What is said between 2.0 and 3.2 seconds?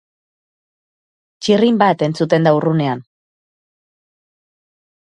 entzuten da urrunean.